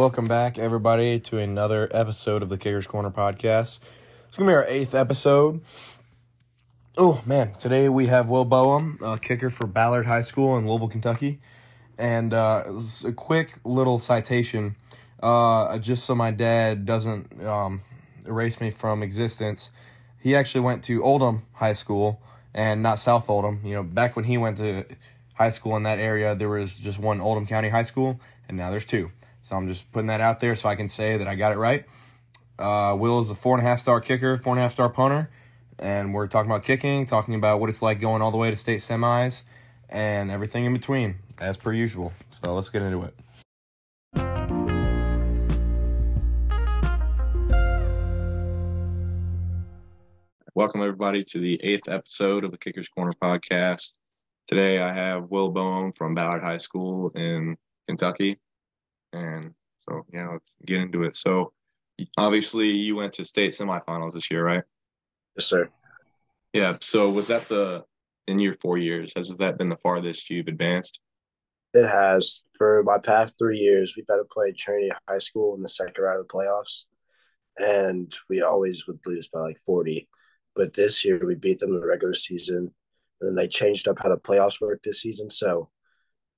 [0.00, 3.80] Welcome back, everybody, to another episode of the Kickers Corner podcast.
[4.28, 5.60] It's gonna be our eighth episode.
[6.96, 10.88] Oh man, today we have Will Boehm, a kicker for Ballard High School in Louisville,
[10.88, 11.38] Kentucky,
[11.98, 12.64] and uh,
[13.04, 14.74] a quick little citation,
[15.22, 17.82] uh, just so my dad doesn't um,
[18.26, 19.70] erase me from existence.
[20.18, 22.22] He actually went to Oldham High School
[22.54, 23.60] and not South Oldham.
[23.62, 24.86] You know, back when he went to
[25.34, 28.70] high school in that area, there was just one Oldham County High School, and now
[28.70, 29.10] there's two.
[29.50, 31.56] So I'm just putting that out there so I can say that I got it
[31.56, 31.84] right.
[32.56, 34.88] Uh, Will is a four and a half star kicker, four and a half star
[34.88, 35.28] punter,
[35.76, 38.54] and we're talking about kicking, talking about what it's like going all the way to
[38.54, 39.42] state semis,
[39.88, 42.12] and everything in between, as per usual.
[42.30, 43.14] So let's get into it.
[50.54, 53.94] Welcome everybody to the eighth episode of the Kickers Corner podcast.
[54.46, 57.56] Today I have Will Boehm from Ballard High School in
[57.88, 58.38] Kentucky.
[59.12, 59.54] And
[59.88, 61.16] so, yeah, let's get into it.
[61.16, 61.52] So,
[62.16, 64.62] obviously, you went to state semifinals this year, right?
[65.36, 65.68] Yes, sir.
[66.52, 66.76] Yeah.
[66.80, 67.84] So, was that the
[68.26, 69.12] in your four years?
[69.16, 71.00] Has that been the farthest you've advanced?
[71.74, 72.44] It has.
[72.56, 76.02] For my past three years, we've had to play Trinity High School in the second
[76.02, 76.84] round of the playoffs,
[77.58, 80.08] and we always would lose by like 40.
[80.54, 82.74] But this year, we beat them in the regular season,
[83.20, 85.30] and then they changed up how the playoffs work this season.
[85.30, 85.70] So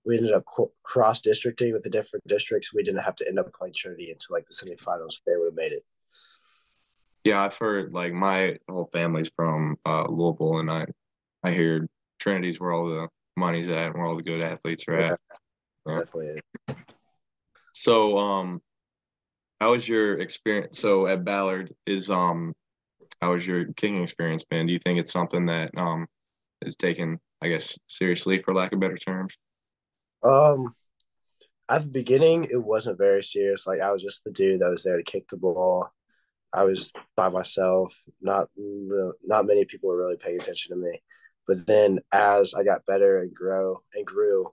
[0.05, 0.45] we ended up
[0.83, 2.75] cross districting with the different districts.
[2.75, 5.20] We didn't have to end up playing Trinity until like the semifinals.
[5.27, 5.84] They would have made it.
[7.25, 10.86] Yeah, I've heard like my whole family's from uh, Louisville, and I
[11.45, 11.86] I hear
[12.19, 15.17] Trinity's where all the money's at and where all the good athletes are at.
[15.86, 16.41] Yeah, Definitely.
[17.75, 18.61] So, um,
[19.61, 20.78] how was your experience?
[20.80, 22.53] So at Ballard, is um,
[23.20, 24.67] how was your kicking experience been?
[24.67, 26.08] Do you think it's something that um
[26.61, 29.34] is taken, I guess, seriously for lack of better terms?
[30.23, 30.69] Um,
[31.69, 33.67] at the beginning, it wasn't very serious.
[33.67, 35.89] Like I was just the dude that was there to kick the ball.
[36.53, 37.97] I was by myself.
[38.20, 38.48] Not
[39.25, 40.98] not many people were really paying attention to me.
[41.48, 44.48] But then, as I got better and grow and grew,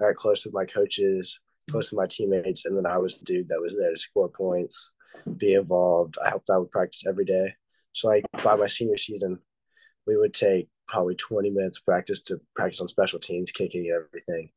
[0.00, 1.40] I got close with my coaches,
[1.70, 4.28] close with my teammates, and then I was the dude that was there to score
[4.28, 4.92] points,
[5.36, 6.16] be involved.
[6.24, 7.54] I helped out with practice every day.
[7.92, 9.38] So, like by my senior season,
[10.06, 14.50] we would take probably 20 minutes practice to practice on special teams, kicking and everything.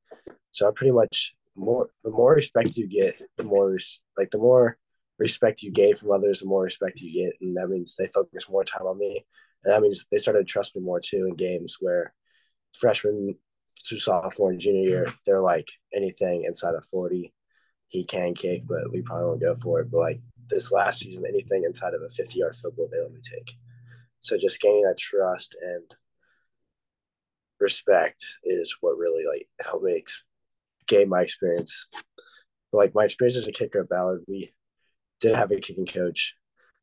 [0.53, 3.77] So I pretty much more the more respect you get, the more
[4.17, 4.77] like the more
[5.19, 8.49] respect you gain from others, the more respect you get, and that means they focus
[8.49, 9.25] more time on me,
[9.63, 12.13] and that means they started to trust me more too in games where
[12.79, 13.35] freshman
[13.83, 15.17] through sophomore and junior year, mm.
[15.25, 17.33] they're like anything inside of forty,
[17.87, 19.91] he can kick, but we probably won't go for it.
[19.91, 23.21] But like this last season, anything inside of a fifty yard football, they let me
[23.21, 23.53] take.
[24.21, 25.95] So just gaining that trust and
[27.59, 29.93] respect is what really like helped me
[30.88, 31.88] gain my experience.
[32.71, 34.53] Like my experience as a kicker at Ballard, we
[35.21, 36.35] didn't have a kicking coach.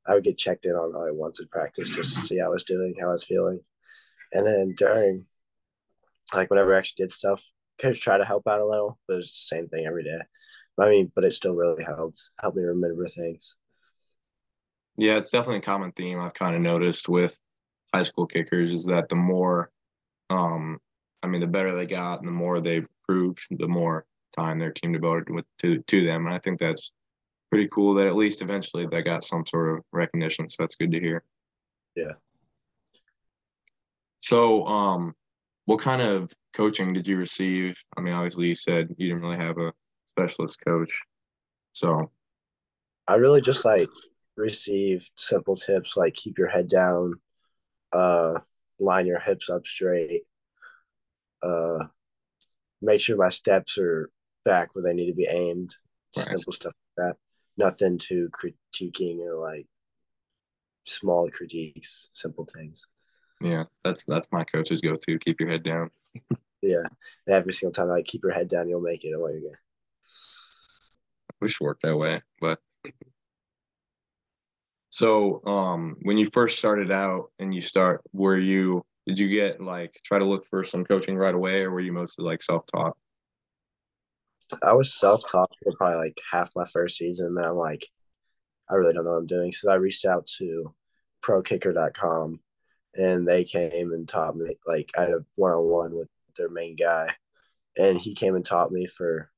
[0.06, 2.49] I would get checked in on how I wanted practice just to see how I
[2.49, 3.61] was doing, how I was feeling.
[4.33, 5.27] And then during,
[6.33, 7.44] like whenever I actually did stuff,
[7.78, 10.21] coach tried to help out a little, but it was the same thing every day.
[10.81, 13.56] I mean, but it still really helped, helped me remember things.
[14.97, 17.37] Yeah, it's definitely a common theme I've kind of noticed with
[17.93, 19.71] high school kickers is that the more,
[20.31, 20.78] um,
[21.22, 24.06] I mean, the better they got and the more they improved, the more
[24.37, 26.26] time their team devoted with to to them.
[26.26, 26.93] And I think that's
[27.50, 30.48] pretty cool that at least eventually they got some sort of recognition.
[30.48, 31.25] So that's good to hear.
[31.97, 32.12] Yeah.
[34.20, 35.15] So, um,
[35.65, 37.82] what kind of coaching did you receive?
[37.97, 39.72] I mean, obviously you said you didn't really have a
[40.15, 40.97] specialist coach.
[41.72, 42.10] So
[43.09, 43.88] I really just like
[44.37, 47.15] received simple tips like keep your head down,
[47.93, 48.38] uh,
[48.78, 50.22] line your hips up straight,
[51.43, 51.87] uh,
[52.83, 54.11] make sure my steps are
[54.45, 55.77] back where they need to be aimed.
[56.17, 56.27] Right.
[56.27, 57.17] Simple stuff like that.
[57.57, 59.67] Nothing too critiquing or like
[60.87, 62.87] small critiques, simple things.
[63.41, 65.19] Yeah, that's that's my coach's go to.
[65.19, 65.91] Keep your head down.
[66.63, 66.87] yeah,
[67.29, 69.12] every single time, like keep your head down, you'll make it.
[69.12, 69.57] Away again.
[71.31, 72.61] I wish it worked that way, but
[74.91, 79.61] so um, when you first started out and you start, were you did you get
[79.61, 82.97] like try to look for some coaching right away or were you mostly like self-taught?
[84.62, 87.85] I was self-taught for probably like half my first season and then i'm like
[88.71, 89.51] i really don't know what i'm doing.
[89.51, 90.73] So i reached out to
[91.25, 92.39] prokicker.com
[92.95, 97.12] and they came and taught me like i had a one-on-one with their main guy
[97.77, 99.31] and he came and taught me for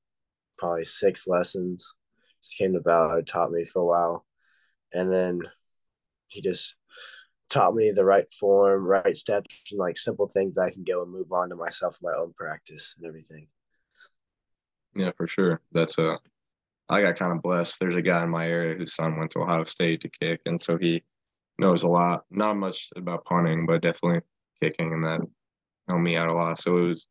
[0.59, 1.95] probably six lessons.
[2.43, 4.27] Just came to Ballard, taught me for a while
[4.93, 5.41] and then
[6.27, 6.75] he just
[7.53, 11.13] taught me the right form, right steps, and like simple things I can go and
[11.13, 13.49] move on to myself, my own practice, and everything.
[14.95, 15.61] Yeah, for sure.
[15.73, 16.19] That's a
[16.89, 17.79] I got kind of blessed.
[17.79, 20.61] There's a guy in my area whose son went to Ohio State to kick, and
[20.61, 21.03] so he
[21.59, 22.25] knows a lot.
[22.31, 24.23] Not much about punting, but definitely
[24.61, 25.21] kicking, and that
[25.89, 26.59] helped me out a lot.
[26.59, 27.07] So it was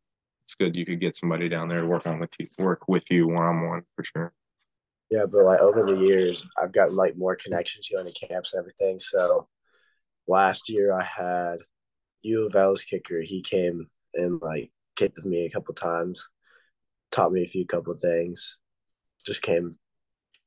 [0.45, 3.09] it's good you could get somebody down there to work on with you, work with
[3.11, 4.33] you one on one for sure.
[5.09, 8.59] Yeah, but like over the years, I've gotten like more connections going to camps and
[8.59, 8.97] everything.
[8.99, 9.47] So
[10.31, 11.57] last year I had
[12.21, 13.21] U of L's kicker.
[13.21, 16.29] He came and like kicked with me a couple times,
[17.11, 18.57] taught me a few couple things.
[19.25, 19.71] Just came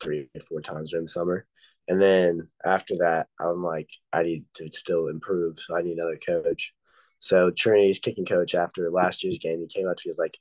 [0.03, 1.47] three or four times during the summer.
[1.87, 5.59] And then after that, I'm like, I need to still improve.
[5.59, 6.73] So I need another coach.
[7.21, 10.39] So Trinity's kicking coach after last year's game, he came up to me, was like,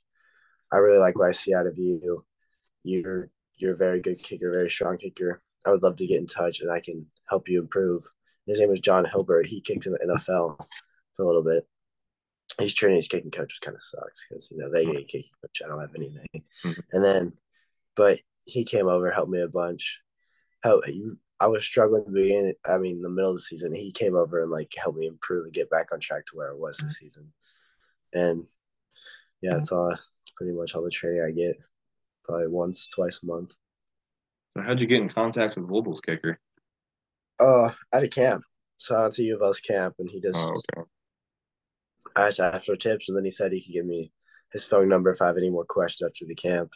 [0.72, 2.24] I really like what I see out of you.
[2.82, 5.40] You're you're a very good kicker, very strong kicker.
[5.64, 8.04] I would love to get in touch and I can help you improve.
[8.46, 9.46] His name was John Hilbert.
[9.46, 10.66] He kicked in the NFL
[11.16, 11.66] for a little bit.
[12.60, 15.62] He's Trinity's kicking coach, which kind of sucks because you know they get kicking coach.
[15.64, 16.26] I don't have anything.
[16.64, 16.80] Mm-hmm.
[16.92, 17.32] And then,
[17.96, 20.00] but he came over, helped me a bunch.
[20.62, 21.18] Help you.
[21.40, 22.54] I was struggling at the beginning.
[22.64, 25.44] I mean, the middle of the season, he came over and like helped me improve
[25.44, 27.32] and get back on track to where I was this season.
[28.12, 28.46] And
[29.42, 29.94] yeah, it's all
[30.36, 31.56] pretty much all the training I get,
[32.24, 33.52] probably once, twice a month.
[34.56, 36.38] how'd you get in contact with U of L's kicker?
[37.40, 38.44] Uh, at a camp.
[38.78, 40.38] So I went to U of L's camp, and he just.
[40.38, 40.88] Oh, okay.
[42.16, 44.12] I asked after tips, and then he said he could give me
[44.52, 46.70] his phone number if I have any more questions after the camp.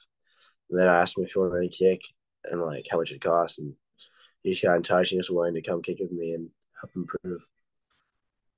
[0.71, 2.03] And then I asked him if he wanted any kick
[2.45, 3.75] and like how much it cost, and
[4.43, 6.51] he just got in touch and just wanted to come kick with me and
[6.81, 7.47] help improve.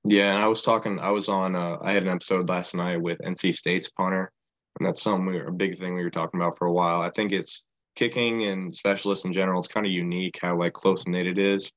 [0.03, 0.99] Yeah, and I was talking.
[0.99, 1.55] I was on.
[1.55, 4.31] Uh, I had an episode last night with NC State's punter,
[4.79, 7.01] and that's something we were a big thing we were talking about for a while.
[7.01, 7.65] I think it's
[7.95, 9.59] kicking and specialists in general.
[9.59, 11.71] It's kind of unique how like close knit it is.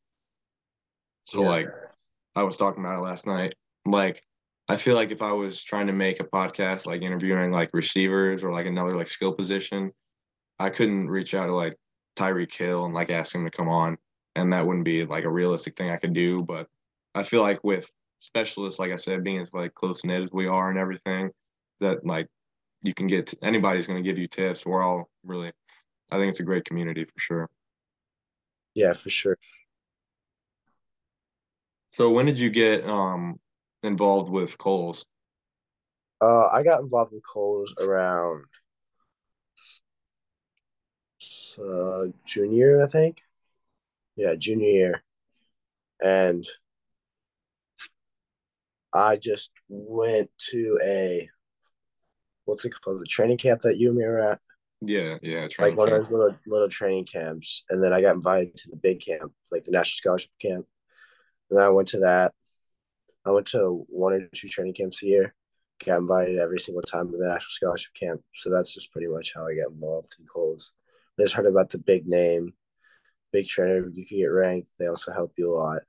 [1.25, 1.49] So yeah.
[1.49, 1.69] like,
[2.37, 3.55] I was talking about it last night.
[3.87, 4.23] Like,
[4.69, 8.43] I feel like if I was trying to make a podcast like interviewing like receivers
[8.43, 9.93] or like another like skill position,
[10.59, 11.76] I couldn't reach out to like
[12.17, 13.99] Tyreek Hill and like ask him to come on,
[14.37, 16.43] and that wouldn't be like a realistic thing I could do.
[16.43, 16.69] But
[17.15, 20.47] I feel like with specialists, like I said, being as like close knit as we
[20.47, 21.31] are and everything,
[21.81, 22.29] that like
[22.82, 24.65] you can get to, anybody's going to give you tips.
[24.65, 25.50] We're all really,
[26.11, 27.50] I think it's a great community for sure.
[28.75, 29.38] Yeah, for sure.
[31.94, 33.38] So when did you get um
[33.85, 35.06] involved with Kohl's?
[36.20, 38.46] Uh, I got involved with Kohl's around
[41.56, 43.19] uh, junior, I think.
[44.17, 45.05] Yeah, junior year.
[46.05, 46.44] And
[48.93, 51.29] I just went to a
[52.44, 53.02] what's it called?
[53.02, 54.41] The training camp that you and me were at.
[54.81, 55.46] Yeah, yeah.
[55.61, 56.00] Like one camp.
[56.00, 57.62] of those little little training camps.
[57.70, 60.67] And then I got invited to the big camp, like the national scholarship camp.
[61.50, 62.32] And I went to that.
[63.26, 65.35] I went to one or two training camps a year.
[65.85, 68.23] Got invited every single time to the national scholarship camp.
[68.37, 70.73] So that's just pretty much how I got involved in Kohl's
[71.19, 72.55] just heard about the big name,
[73.32, 73.88] big trainer.
[73.88, 74.69] You can get ranked.
[74.79, 75.82] They also help you a lot.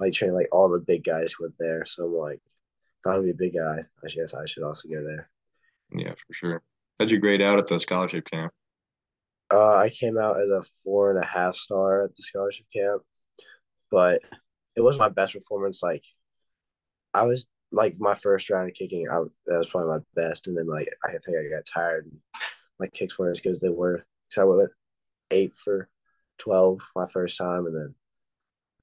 [0.00, 1.84] Like train like all the big guys went there.
[1.86, 4.88] So I'm like, if I'm gonna be a big guy, I guess I should also
[4.88, 5.30] go there.
[5.92, 6.62] Yeah, for sure.
[6.98, 8.52] How'd you grade out at the scholarship camp?
[9.52, 13.02] Uh, I came out as a four and a half star at the scholarship camp,
[13.90, 14.20] but
[14.76, 15.82] it was my best performance.
[15.82, 16.02] Like,
[17.12, 19.06] I was like my first round of kicking.
[19.10, 22.10] I that was probably my best, and then like I think I got tired.
[22.80, 24.70] My kicks weren't as good as they were because I went
[25.30, 25.88] eight for
[26.38, 27.94] twelve my first time, and then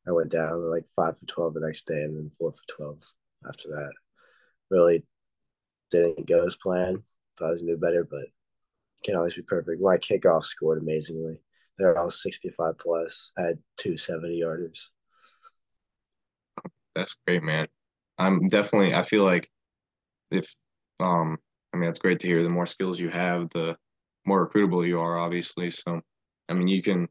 [0.08, 3.04] I went down like five for twelve the next day, and then four for twelve
[3.48, 3.92] after that.
[4.70, 5.04] Really
[5.89, 7.04] didn't go as planned.
[7.38, 8.25] Thought I was gonna do better, but
[9.04, 9.82] can't always be perfect.
[9.82, 11.38] My kickoff scored amazingly.
[11.77, 13.32] They're all 65 plus.
[13.38, 14.88] I had two 70 yarders.
[16.96, 17.68] That's great, man.
[18.18, 19.50] I'm definitely I feel like
[20.32, 20.56] if
[21.00, 21.38] um
[21.74, 23.78] I mean it's great to hear the more skills you have, the
[24.26, 25.72] more recruitable you are, obviously.
[25.72, 26.02] So,
[26.50, 27.10] I mean, you can.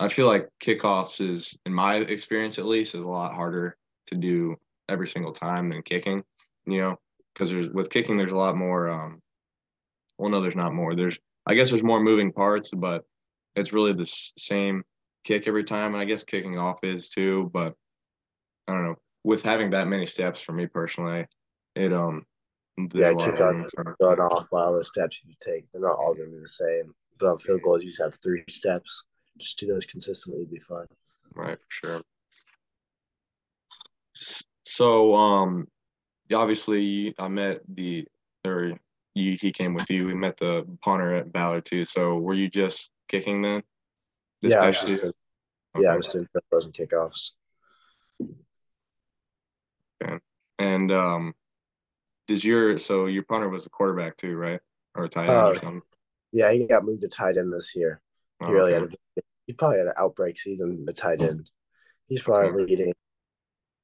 [0.00, 3.76] I feel like kickoffs is, in my experience at least, is a lot harder
[4.08, 4.56] to do
[4.88, 6.22] every single time than kicking.
[6.66, 6.96] You know,
[7.32, 8.90] because there's with kicking, there's a lot more.
[8.90, 9.20] Um,
[10.18, 10.94] well, no, there's not more.
[10.94, 13.04] There's, I guess, there's more moving parts, but
[13.56, 14.06] it's really the
[14.38, 14.82] same
[15.24, 15.94] kick every time.
[15.94, 17.74] And I guess kicking off is too, but
[18.68, 18.96] I don't know.
[19.22, 21.26] With having that many steps for me personally,
[21.74, 22.26] it um
[22.94, 23.66] yeah, kick on
[24.00, 25.70] run off by all the steps you take.
[25.72, 26.94] They're not all going to be the same.
[27.18, 29.04] But on field goals, you just have three steps.
[29.38, 30.86] Just do those consistently, it'd be fun.
[31.34, 32.02] Right, for sure.
[34.64, 35.68] So, um,
[36.32, 38.06] obviously, I met the
[38.44, 38.72] or
[39.14, 40.06] you, he came with you.
[40.06, 41.84] We met the punter at Ballard too.
[41.84, 43.62] So, were you just kicking then?
[44.40, 45.12] Yeah, I was just doing,
[45.76, 45.84] okay.
[45.84, 47.30] yeah, I was doing throws and kickoffs.
[50.04, 50.18] Okay.
[50.58, 51.34] And um,
[52.28, 54.60] did your so your punter was a quarterback too, right?
[54.94, 55.82] Or a tight end uh, or something?
[56.32, 58.00] Yeah, he got moved to tight end this year.
[58.46, 58.88] He really had a,
[59.46, 61.50] he probably had an outbreak season, the tight end.
[62.06, 62.66] He's probably Okay.
[62.66, 62.92] leading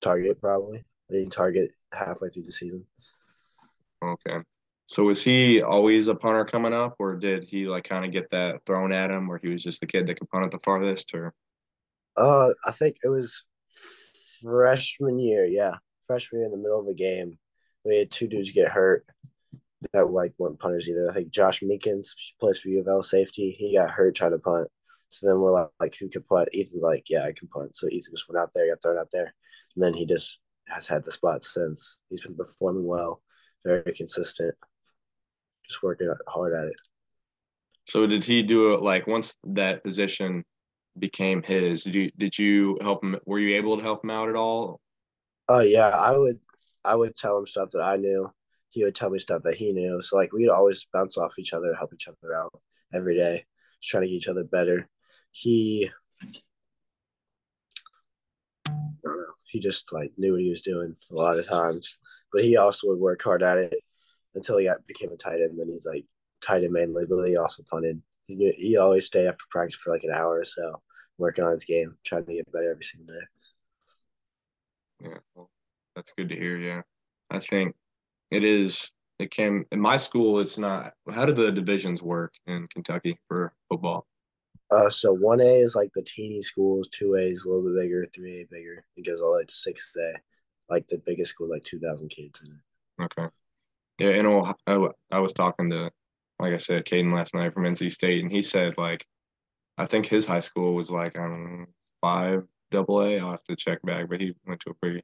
[0.00, 2.87] target, probably leading target halfway through the season.
[4.03, 4.37] Okay.
[4.87, 8.31] So was he always a punter coming up, or did he like kind of get
[8.31, 10.59] that thrown at him, or he was just the kid that could punt it the
[10.65, 11.33] farthest, or
[12.17, 13.45] Uh, I think it was
[14.43, 15.45] freshman year.
[15.45, 15.77] Yeah,
[16.11, 17.38] freshman year in the middle of the game,
[17.85, 19.05] we had two dudes get hurt
[19.93, 21.09] that like weren't punters either.
[21.09, 22.09] I think Josh Minkins
[22.40, 23.55] plays for U of L safety.
[23.57, 24.69] He got hurt trying to punt.
[25.09, 26.49] So then we're like, like, who could punt?
[26.52, 27.76] Ethan's like, yeah, I can punt.
[27.76, 29.33] So Ethan just went out there, got thrown out there,
[29.75, 30.38] and then he just
[30.69, 31.97] has had the spot since.
[32.09, 33.23] He's been performing well,
[33.64, 34.55] very consistent,
[35.69, 36.81] just working hard at it.
[37.87, 40.45] so did he do it like once that position
[40.99, 41.85] became his?
[41.85, 43.17] Did you did you help him?
[43.26, 44.81] Were you able to help him out at all?
[45.50, 46.38] Oh yeah, I would
[46.85, 48.33] I would tell him stuff that I knew.
[48.71, 50.00] He would tell me stuff that he knew.
[50.00, 52.52] So like we'd always bounce off each other, help each other out
[52.95, 53.45] every day,
[53.80, 54.88] just trying to get each other better.
[55.33, 55.90] He
[59.04, 61.99] know, he just like knew what he was doing a lot of times.
[62.33, 63.75] But he also would work hard at it
[64.37, 65.59] until he got became a tight end.
[65.59, 66.04] Then he's like
[66.40, 68.00] tight end mainly, but he also punted.
[68.28, 70.80] He knew, he always stayed after practice for like an hour or so,
[71.19, 73.26] working on his game, trying to get better every single day.
[76.00, 76.57] That's good to hear.
[76.57, 76.80] Yeah,
[77.28, 77.75] I think
[78.30, 78.90] it is.
[79.19, 80.40] It can in my school.
[80.40, 80.95] It's not.
[81.11, 84.07] How do the divisions work in Kentucky for football?
[84.71, 87.83] Uh, so one A is like the teeny schools, two A is a little bit
[87.83, 88.83] bigger, three A bigger.
[88.97, 90.14] It goes all the way to six A,
[90.71, 93.04] like the biggest school, like two thousand kids in it.
[93.04, 93.28] Okay.
[93.99, 95.90] Yeah, in Ohio, I was talking to,
[96.38, 99.04] like I said, Caden last night from NC State, and he said like,
[99.76, 101.66] I think his high school was like I don't
[102.00, 103.19] five double A.
[103.19, 105.02] I'll have to check back, but he went to a pretty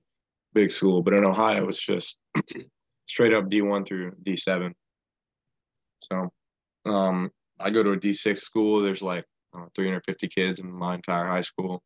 [0.56, 1.02] big school.
[1.02, 2.18] But in Ohio, it's just
[3.06, 4.74] straight up D one through D seven.
[6.02, 6.30] So,
[6.86, 8.80] um, I go to a D six school.
[8.80, 11.82] There's like uh, 350 kids in my entire high school,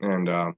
[0.00, 0.54] and um,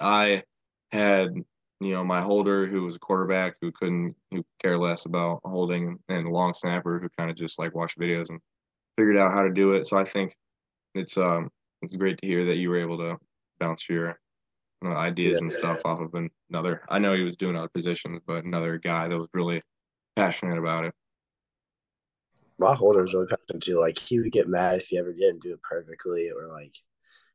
[0.00, 0.44] I
[0.92, 1.34] had
[1.80, 5.98] you know, my holder who was a quarterback who couldn't, who care less about holding,
[6.08, 8.40] and the long snapper who kind of just like watched videos and
[8.96, 9.86] figured out how to do it.
[9.86, 10.34] So I think
[10.94, 11.50] it's um
[11.82, 13.18] it's great to hear that you were able to
[13.58, 14.18] bounce your
[14.82, 15.38] you know, ideas Yeah.
[15.38, 16.14] and stuff off of
[16.50, 16.82] another.
[16.88, 19.62] I know he was doing other positions, but another guy that was really
[20.16, 20.94] passionate about it.
[22.58, 23.78] My holder was really passionate too.
[23.80, 26.72] Like he would get mad if he ever didn't do it perfectly, or like,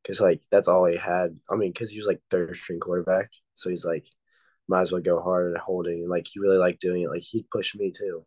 [0.05, 1.37] cause like that's all he had.
[1.49, 4.05] I mean, cause he was like third string quarterback, so he's like,
[4.67, 7.09] might as well go hard at holding, and like he really liked doing it.
[7.09, 8.25] Like he'd push me too,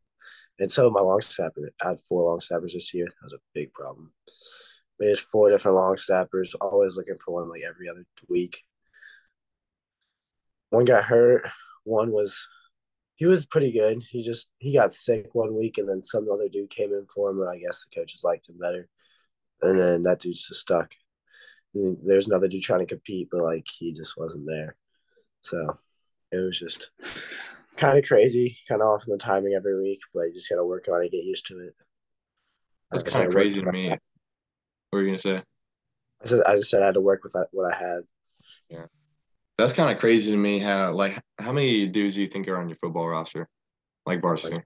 [0.58, 1.70] and so my long snapper.
[1.82, 3.06] I had four long snappers this year.
[3.06, 4.12] That was a big problem.
[5.00, 8.62] We had four different long snappers, always looking for one like every other week.
[10.72, 11.46] One got hurt.
[11.84, 12.48] One was
[13.16, 14.02] he was pretty good.
[14.02, 17.30] He just he got sick one week, and then some other dude came in for
[17.30, 18.88] him, and I guess the coaches liked him better.
[19.60, 20.94] And then that dude's just stuck.
[21.74, 24.76] Mean, there's another dude trying to compete, but like he just wasn't there.
[25.42, 25.58] So
[26.30, 26.90] it was just
[27.76, 30.56] kind of crazy, kind of off in the timing every week, but you just got
[30.56, 31.74] to work on it, get used to it.
[32.90, 33.90] That's kind of crazy to me.
[33.90, 34.00] What
[34.90, 35.42] were you gonna say?
[36.22, 38.00] I said I just said I had to work with what I had.
[39.58, 40.58] That's kind of crazy to me.
[40.58, 43.48] How like how many dudes do you think are on your football roster,
[44.06, 44.56] like varsity?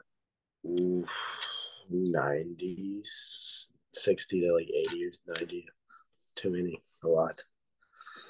[0.67, 3.03] Oof, 90,
[3.93, 5.67] 60 to like 80 or 90.
[6.35, 7.43] Too many, a lot.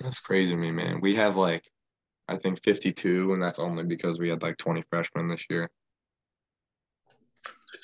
[0.01, 1.01] That's crazy to me, man.
[1.01, 1.65] We have like,
[2.29, 5.71] I think 52, and that's only because we had like 20 freshmen this year.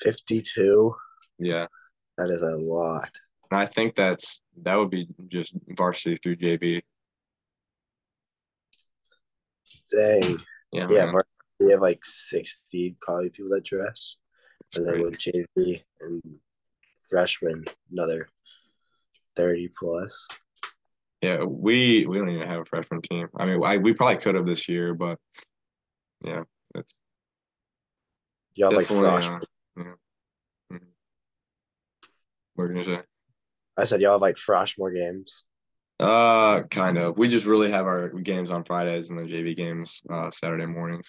[0.01, 0.93] 52,
[1.39, 1.67] Yeah.
[2.17, 3.09] that is a lot.
[3.51, 6.81] And I think that's, that would be just varsity through JV.
[9.95, 10.39] Dang.
[10.71, 10.87] Yeah.
[10.89, 11.11] Yeah, man.
[11.13, 11.27] Mar-
[11.59, 14.17] we have like 60 probably people that dress.
[14.75, 16.21] And then with JV and
[17.07, 18.27] freshmen, another
[19.35, 20.27] 30 plus.
[21.21, 21.43] Yeah.
[21.43, 23.27] We, we don't even have a freshman team.
[23.37, 25.19] I mean, I, we probably could have this year, but
[26.23, 26.43] yeah,
[26.75, 26.95] it's
[28.55, 29.39] Y'all like uh,
[29.77, 29.83] yeah.
[30.71, 30.79] Mhm.
[32.53, 33.03] What were you gonna say?
[33.77, 35.43] I said y'all have like frosh more games.
[35.99, 37.17] Uh, kind of.
[37.17, 41.05] We just really have our games on Fridays and then JV games uh Saturday mornings.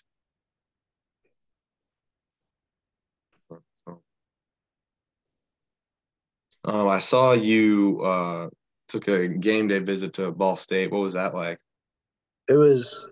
[6.66, 8.48] Oh, I saw you uh
[8.88, 10.90] took a game day visit to Ball State.
[10.90, 11.58] What was that like?
[12.48, 13.08] It was,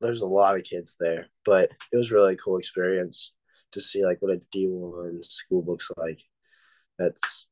[0.00, 3.34] there's a lot of kids there, but it was really a cool experience
[3.72, 6.20] to see like what a D1 school looks like.
[6.98, 7.46] That's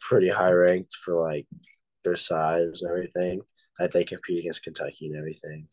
[0.00, 1.46] pretty high ranked for like
[2.04, 3.42] their size and everything.
[3.78, 5.66] That they compete against Kentucky and everything,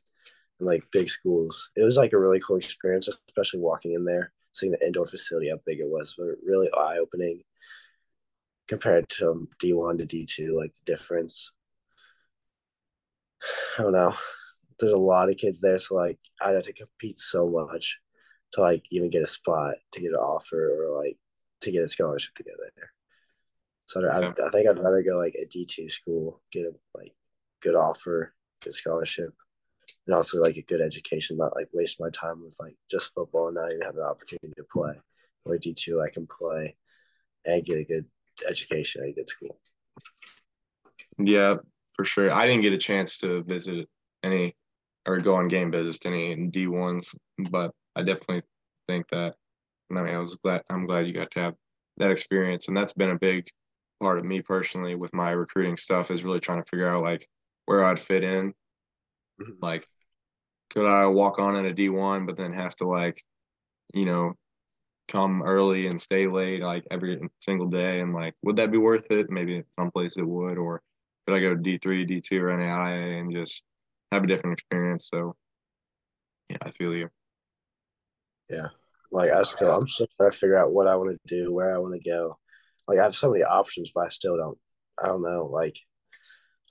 [0.60, 1.70] and like big schools.
[1.76, 5.50] It was like a really cool experience, especially walking in there, seeing the indoor facility,
[5.50, 7.44] how big it was, but really eye opening.
[8.68, 11.52] compared to um, D one to D two, like the difference.
[13.78, 14.14] I don't know.
[14.80, 18.00] There's a lot of kids there, so like I had to compete so much
[18.54, 21.18] to like even get a spot, to get an offer, or like
[21.62, 22.92] to get a scholarship to go there.
[23.88, 26.72] So I, I, I think I'd rather go like a D two school, get a
[26.94, 27.16] like
[27.62, 29.34] good offer, good scholarship,
[30.06, 33.48] and also like a good education, not like waste my time with like just football
[33.48, 34.94] and not even have the opportunity to play.
[35.46, 36.76] Or D two, I can play
[37.46, 38.06] and get a good
[38.48, 39.58] education at a good school.
[41.18, 41.56] Yeah,
[41.94, 42.32] for sure.
[42.32, 43.88] I didn't get a chance to visit
[44.22, 44.56] any
[45.06, 47.16] or go on game visits to any D ones,
[47.52, 48.44] but I definitely
[48.90, 49.36] think that.
[49.90, 50.64] I mean, I was glad.
[50.70, 51.56] I'm glad you got to have
[51.96, 53.48] that experience, and that's been a big
[54.00, 57.28] part of me personally with my recruiting stuff is really trying to figure out like
[57.66, 58.54] where I'd fit in.
[59.42, 59.54] Mm-hmm.
[59.62, 59.88] Like,
[60.70, 63.24] could I walk on in a D one, but then have to like,
[63.94, 64.34] you know,
[65.08, 69.10] come early and stay late like every single day, and like, would that be worth
[69.12, 69.30] it?
[69.30, 70.82] Maybe some place it would, or
[71.26, 73.64] could I go D three, D two, or NAIA and just
[74.12, 75.08] have a different experience?
[75.10, 75.36] So,
[76.50, 77.10] yeah, I feel you.
[78.50, 78.68] Yeah,
[79.12, 81.74] like I still, I'm still trying to figure out what I want to do, where
[81.74, 82.36] I want to go
[82.88, 84.58] like I have so many options, but I still don't.
[85.02, 85.50] I don't know.
[85.52, 85.78] Like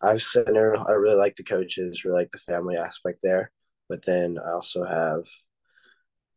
[0.03, 0.77] I've Centre.
[0.89, 2.05] I really like the coaches.
[2.05, 3.51] Really like the family aspect there.
[3.89, 5.25] But then I also have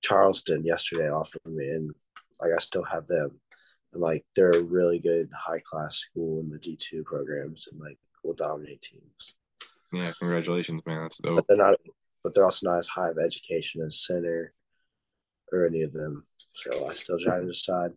[0.02, 1.92] Charleston yesterday offered me, and
[2.40, 3.40] like I still have them.
[3.94, 7.80] And like they're a really good high class school in the D two programs, and
[7.80, 9.36] like will dominate teams.
[9.92, 11.02] Yeah, congratulations, man.
[11.02, 11.36] That's dope.
[11.36, 11.80] But they're not.
[12.24, 14.54] But they're also not as high of education as Centre
[15.52, 16.28] or any of them.
[16.54, 17.92] So I still try to decide.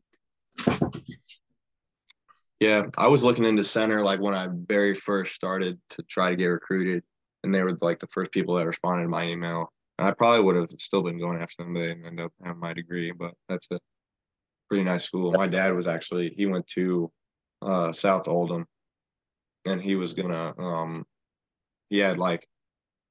[2.63, 6.37] Yeah, I was looking into Centre like when I very first started to try to
[6.37, 7.03] get recruited,
[7.43, 9.73] and they were like the first people that responded to my email.
[9.99, 12.33] And I probably would have still been going after them, but they didn't end up
[12.41, 13.11] having my degree.
[13.11, 13.81] But that's a
[14.69, 15.33] pretty nice school.
[15.33, 17.11] My dad was actually he went to
[17.63, 18.65] uh, South Oldham,
[19.67, 21.05] and he was gonna um,
[21.91, 22.47] he had like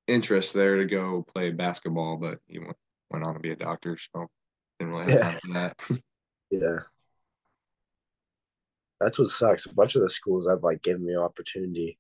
[0.08, 2.78] interest there to go play basketball, but he went
[3.10, 4.28] went on to be a doctor, so
[4.80, 5.76] didn't really have time for that.
[6.52, 6.80] yeah
[9.02, 9.66] that's what sucks.
[9.66, 11.98] A bunch of the schools have like given me opportunity.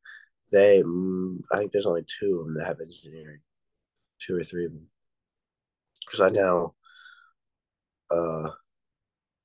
[0.51, 3.39] They, mm, I think there's only two of them that have engineering,
[4.19, 4.87] two or three of them.
[6.05, 6.75] Because I know,
[8.11, 8.49] uh,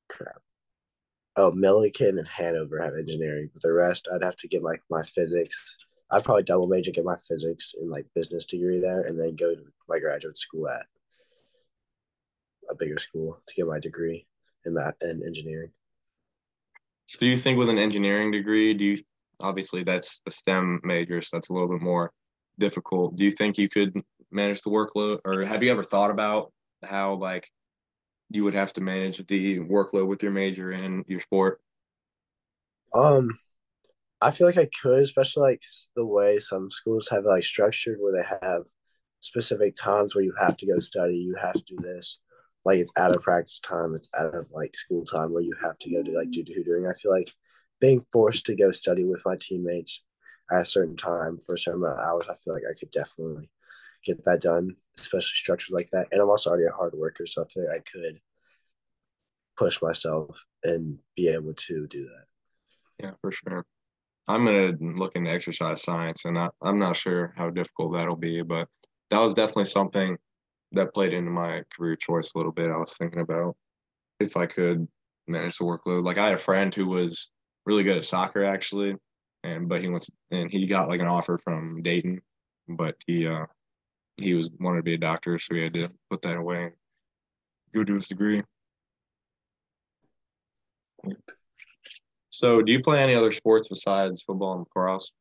[0.08, 0.36] crap.
[1.36, 5.02] Oh, Millikin and Hanover have engineering, but the rest I'd have to get like my
[5.02, 5.78] physics.
[6.10, 9.54] I'd probably double major, get my physics and like business degree there, and then go
[9.54, 10.86] to my graduate school at
[12.70, 14.26] a bigger school to get my degree
[14.64, 15.72] in that in engineering.
[17.06, 18.96] So do you think with an engineering degree, do you
[19.40, 22.12] obviously that's a STEM major, so that's a little bit more
[22.58, 23.16] difficult.
[23.16, 23.94] Do you think you could
[24.30, 26.52] manage the workload or have you ever thought about
[26.84, 27.48] how like
[28.30, 31.60] you would have to manage the workload with your major in your sport?
[32.92, 33.38] Um
[34.20, 35.62] I feel like I could, especially like
[35.94, 38.62] the way some schools have like structured where they have
[39.20, 42.18] specific times where you have to go study, you have to do this
[42.66, 45.78] like it's out of practice time, it's out of like school time where you have
[45.78, 46.88] to go to like do tutoring.
[46.88, 47.32] I feel like
[47.80, 50.02] being forced to go study with my teammates
[50.50, 52.90] at a certain time for a certain amount of hours, I feel like I could
[52.90, 53.48] definitely
[54.04, 56.08] get that done, especially structured like that.
[56.10, 58.20] And I'm also already a hard worker, so I feel like I could
[59.56, 62.24] push myself and be able to do that.
[62.98, 63.64] Yeah, for sure.
[64.26, 68.42] I'm gonna look into exercise science, and I, I'm not sure how difficult that'll be,
[68.42, 68.68] but
[69.10, 70.18] that was definitely something
[70.72, 72.70] that played into my career choice a little bit.
[72.70, 73.56] I was thinking about
[74.20, 74.86] if I could
[75.26, 76.04] manage the workload.
[76.04, 77.30] Like I had a friend who was
[77.64, 78.96] really good at soccer actually,
[79.44, 82.20] and but he went and he got like an offer from Dayton,
[82.68, 83.46] but he uh
[84.16, 86.72] he was wanted to be a doctor, so he had to put that away and
[87.74, 88.42] go do his degree.
[92.30, 95.12] So, do you play any other sports besides football and lacrosse?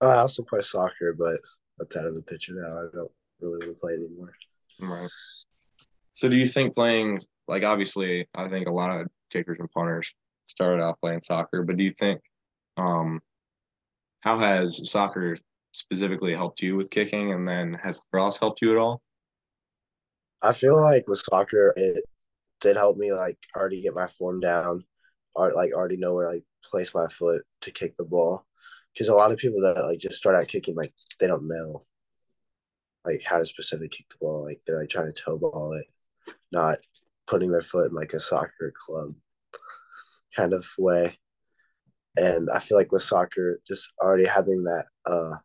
[0.00, 1.38] I also play soccer, but
[1.78, 2.78] that's out of the picture now.
[2.78, 3.10] I don't
[3.42, 4.32] really want to play anymore.
[4.80, 5.10] Right.
[6.12, 10.10] So do you think playing like obviously I think a lot of kickers and punters
[10.46, 12.20] started out playing soccer, but do you think
[12.76, 13.20] um
[14.20, 15.38] how has soccer
[15.72, 19.00] specifically helped you with kicking and then has lacrosse helped you at all?
[20.42, 22.04] I feel like with soccer it
[22.60, 24.84] did help me like already get my form down,
[25.34, 28.44] or like already know where like place my foot to kick the ball.
[28.92, 31.84] Because a lot of people that like just start out kicking like they don't know
[33.04, 34.44] like how to specifically kick the ball.
[34.44, 35.86] Like they're like trying to toe ball it,
[36.52, 36.78] not
[37.26, 39.14] putting their foot in like a soccer club
[40.36, 41.18] kind of way.
[42.16, 45.36] And I feel like with soccer, just already having that uh,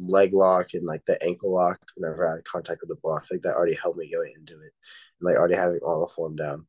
[0.00, 3.24] leg lock and like the ankle lock whenever I had contact with the ball, I
[3.26, 4.72] think that already helped me going into it.
[5.20, 6.66] And like already having all the form down.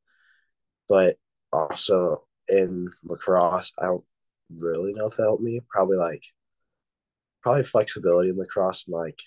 [0.89, 1.15] But
[1.51, 4.03] also in lacrosse, I don't
[4.55, 5.61] really know if it helped me.
[5.69, 6.23] Probably like
[7.41, 9.19] probably flexibility in lacrosse and like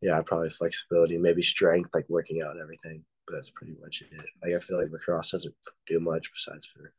[0.00, 3.04] yeah, probably flexibility, maybe strength, like working out and everything.
[3.26, 4.24] But that's pretty much it.
[4.42, 5.54] Like I feel like lacrosse doesn't
[5.86, 6.92] do much besides for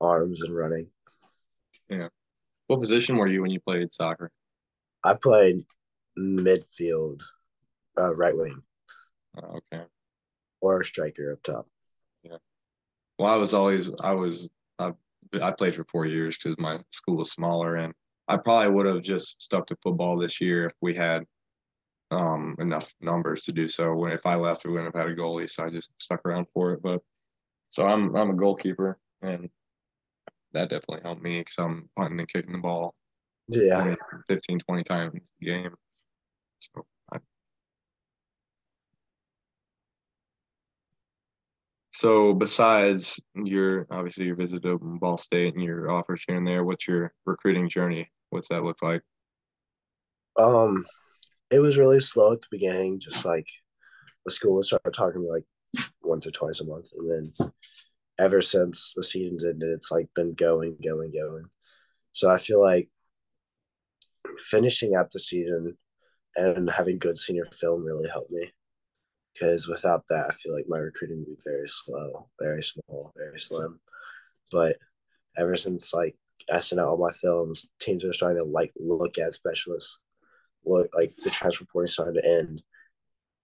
[0.00, 0.90] arms and running.
[1.88, 2.08] Yeah.
[2.66, 4.30] What position were you when you played soccer?
[5.04, 5.62] I played
[6.18, 7.22] midfield,
[7.98, 8.62] uh, right wing.
[9.36, 9.84] Oh, okay.
[10.60, 11.66] Or striker up top.
[12.22, 12.38] Yeah.
[13.18, 14.48] Well, I was always I was
[14.78, 14.92] I
[15.40, 17.94] I played for four years because my school was smaller, and
[18.26, 21.24] I probably would have just stuck to football this year if we had
[22.10, 23.94] um enough numbers to do so.
[23.94, 26.46] When if I left, we wouldn't have had a goalie, so I just stuck around
[26.54, 26.82] for it.
[26.82, 27.02] But
[27.70, 29.50] so I'm I'm a goalkeeper, and
[30.52, 32.94] that definitely helped me because I'm punting and kicking the ball.
[33.48, 33.94] Yeah.
[34.28, 35.74] 15, 20 times a game.
[36.60, 37.18] So I,
[41.96, 46.62] So besides your obviously your visit to Ball State and your offers here and there,
[46.62, 48.10] what's your recruiting journey?
[48.28, 49.00] What's that look like?
[50.38, 50.84] Um,
[51.50, 53.46] it was really slow at the beginning, just like
[54.24, 55.44] the school would start talking to me like
[56.02, 57.50] once or twice a month, and then
[58.18, 61.44] ever since the season's ended, it's like been going, going, going.
[62.12, 62.88] So I feel like
[64.38, 65.76] finishing out the season
[66.34, 68.50] and having good senior film really helped me
[69.32, 73.38] because without that, I feel like my recruiting would be very slow, very small, very
[73.38, 73.80] slim.
[74.50, 74.76] But
[75.36, 76.16] ever since like
[76.50, 79.98] SNL all my films, teams are starting to like look at specialists,
[80.66, 82.62] look like the transfer reporting starting to end.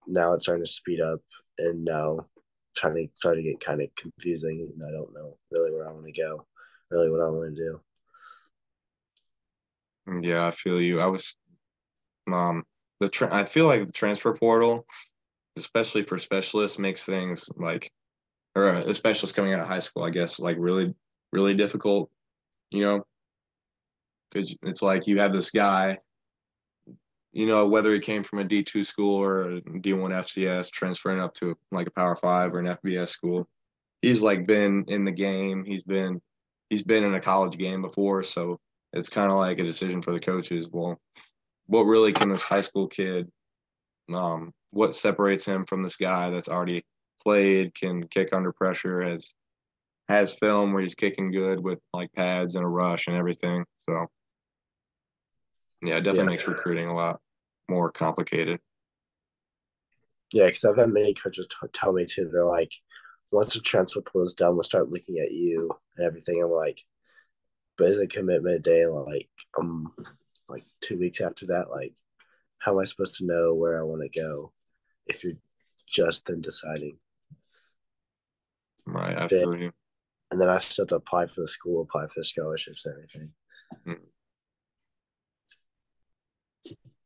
[0.07, 1.21] Now it's starting to speed up,
[1.57, 2.27] and now
[2.75, 5.91] trying to try to get kind of confusing, and I don't know really where I
[5.91, 6.45] want to go,
[6.91, 7.81] really what I want to do.
[10.21, 10.99] Yeah, I feel you.
[10.99, 11.35] I was,
[12.31, 12.63] um,
[12.99, 14.85] the tra- I feel like the transfer portal
[15.57, 17.91] especially for specialists, makes things like,
[18.55, 20.93] or a specialist coming out of high school, I guess, like really,
[21.31, 22.09] really difficult,
[22.71, 23.03] you know,
[24.31, 25.97] because it's like you have this guy,
[27.33, 31.33] you know, whether he came from a D2 school or a D1 FCS, transferring up
[31.35, 33.47] to like a Power Five or an FBS school.
[34.01, 35.63] He's like been in the game.
[35.65, 36.21] He's been,
[36.69, 38.23] he's been in a college game before.
[38.23, 38.59] So
[38.91, 40.67] it's kind of like a decision for the coaches.
[40.71, 40.99] Well,
[41.67, 43.29] what really can this high school kid
[44.13, 46.83] um, what separates him from this guy that's already
[47.21, 49.33] played, can kick under pressure, has
[50.09, 53.63] has film where he's kicking good with like pads and a rush and everything.
[53.89, 54.07] So
[55.83, 56.37] yeah, it definitely yeah.
[56.37, 57.19] makes recruiting a lot
[57.69, 58.59] more complicated.
[60.31, 62.29] Yeah, because I've had many coaches t- tell me too.
[62.31, 62.71] They're like,
[63.31, 66.41] once the transfer portal is done, we'll start looking at you and everything.
[66.43, 66.83] I'm like,
[67.77, 69.91] but is a commitment day like um
[70.49, 71.69] like two weeks after that?
[71.69, 71.95] Like,
[72.59, 74.51] how am I supposed to know where I want to go?
[75.07, 75.33] if you're
[75.87, 76.97] just then deciding.
[78.85, 79.71] Right, I you.
[80.31, 83.33] And then I still have to apply for the school, apply for scholarships, and everything.
[83.87, 83.99] Mm.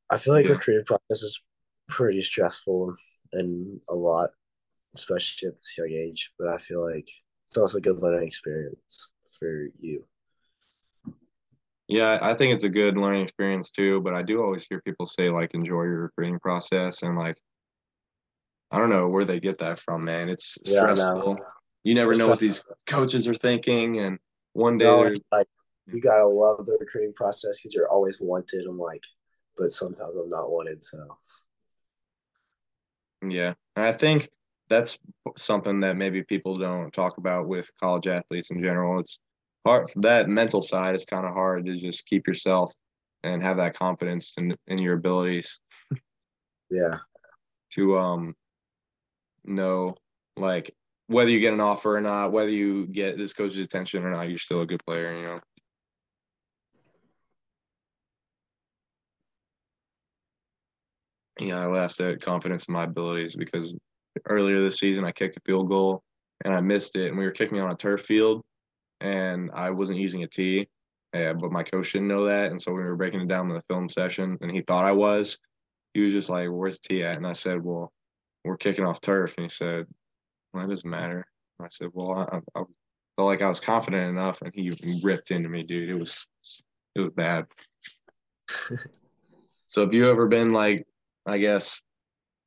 [0.09, 0.51] I feel like yeah.
[0.51, 1.41] recruiting process is
[1.87, 2.95] pretty stressful
[3.33, 4.29] and a lot,
[4.95, 6.31] especially at this young age.
[6.39, 7.09] But I feel like
[7.49, 10.05] it's also a good learning experience for you.
[11.87, 14.01] Yeah, I think it's a good learning experience too.
[14.01, 17.37] But I do always hear people say like enjoy your recruiting process and like
[18.71, 20.29] I don't know where they get that from, man.
[20.29, 21.37] It's yeah, stressful.
[21.83, 24.19] You never it's know what these coaches are thinking, and
[24.53, 25.47] one day no, like
[25.87, 28.65] you gotta love the recruiting process because you're always wanted.
[28.67, 29.03] I'm like,
[29.57, 30.81] but sometimes I'm not wanted.
[30.83, 30.99] So
[33.27, 34.29] yeah, I think
[34.69, 34.99] that's
[35.37, 38.99] something that maybe people don't talk about with college athletes in general.
[38.99, 39.19] It's
[39.65, 42.73] hard that mental side is kind of hard to just keep yourself
[43.23, 45.59] and have that confidence in in your abilities.
[46.69, 46.97] Yeah.
[47.75, 48.35] To um
[49.45, 49.95] know
[50.35, 50.75] like
[51.07, 54.27] whether you get an offer or not, whether you get this coach's attention or not,
[54.29, 55.39] you're still a good player, you know.
[61.39, 63.75] Yeah, I left at confidence in my abilities because
[64.25, 66.03] earlier this season I kicked a field goal
[66.43, 68.43] and I missed it, and we were kicking on a turf field,
[69.01, 70.67] and I wasn't using a tee,
[71.13, 73.55] yeah, but my coach didn't know that, and so we were breaking it down in
[73.55, 75.39] the film session, and he thought I was.
[75.93, 77.91] He was just like, "Where's tee at?" And I said, "Well,
[78.47, 79.35] we're kicking off turf.
[79.37, 79.85] And he said,
[80.53, 81.27] well, that doesn't matter.
[81.59, 82.63] I said, well, I, I
[83.15, 84.41] felt like I was confident enough.
[84.41, 84.73] And he
[85.03, 85.89] ripped into me, dude.
[85.89, 86.25] It was,
[86.95, 87.45] it was bad.
[89.67, 90.85] so have you ever been like,
[91.27, 91.81] I guess,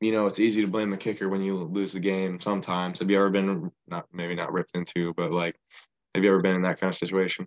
[0.01, 2.99] you know, it's easy to blame the kicker when you lose the game sometimes.
[2.99, 5.57] Have you ever been not maybe not ripped into, but like
[6.15, 7.47] have you ever been in that kind of situation?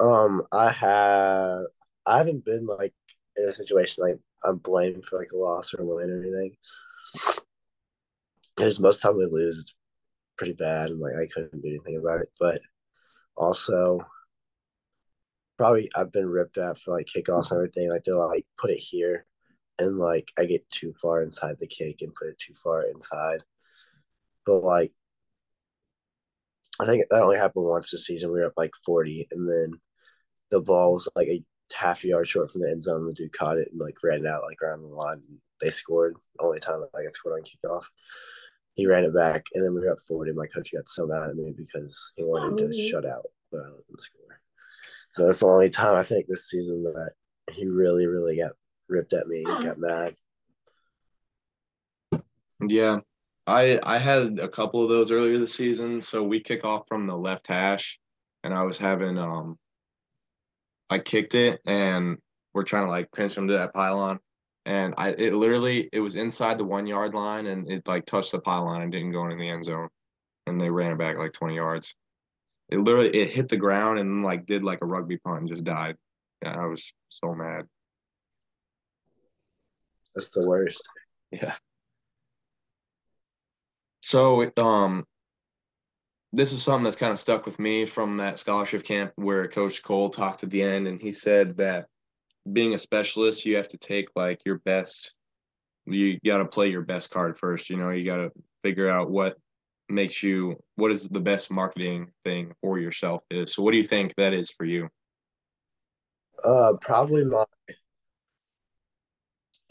[0.00, 1.62] Um, I have
[2.04, 2.92] I haven't been like
[3.36, 6.56] in a situation like I'm blamed for like a loss or a win or anything.
[8.56, 9.74] Because most time we lose, it's
[10.36, 12.28] pretty bad, and like I couldn't do anything about it.
[12.38, 12.60] But
[13.36, 14.00] also,
[15.56, 17.88] probably I've been ripped at for like kickoffs and everything.
[17.88, 19.26] Like they're like put it here,
[19.78, 23.42] and like I get too far inside the kick and put it too far inside.
[24.46, 24.92] But like,
[26.80, 28.32] I think that only happened once this season.
[28.32, 29.80] We were up like forty, and then
[30.50, 33.06] the ball was like a half a yard short from the end zone.
[33.06, 35.22] The dude caught it and like ran it out like around the line.
[35.28, 36.14] And they scored.
[36.40, 37.84] Only time I got scored on kickoff.
[38.74, 40.32] He ran it back, and then we were up forty.
[40.32, 42.88] My coach got so mad at me because he wanted to oh.
[42.90, 44.40] shut out, but I let them score.
[45.12, 47.12] So that's the only time I think this season that
[47.52, 48.52] he really, really got
[48.92, 50.16] ripped at me and got mad.
[52.60, 53.00] Yeah.
[53.46, 56.00] I I had a couple of those earlier this season.
[56.00, 57.98] So we kick off from the left hash
[58.44, 59.58] and I was having um
[60.90, 62.18] I kicked it and
[62.54, 64.20] we're trying to like pinch him to that pylon.
[64.64, 68.32] And I it literally it was inside the one yard line and it like touched
[68.32, 69.88] the pylon and didn't go in the end zone.
[70.46, 71.94] And they ran it back like 20 yards.
[72.68, 75.64] It literally it hit the ground and like did like a rugby punt and just
[75.64, 75.96] died.
[76.42, 77.66] Yeah, I was so mad.
[80.14, 80.82] That's the worst.
[81.30, 81.54] Yeah.
[84.00, 85.04] So um
[86.32, 89.82] this is something that's kind of stuck with me from that scholarship camp where Coach
[89.82, 91.86] Kohl talked at the end, and he said that
[92.50, 95.12] being a specialist, you have to take like your best.
[95.84, 97.68] You got to play your best card first.
[97.68, 99.36] You know, you got to figure out what
[99.88, 103.54] makes you what is the best marketing thing for yourself is.
[103.54, 104.88] So, what do you think that is for you?
[106.42, 107.44] Uh, probably my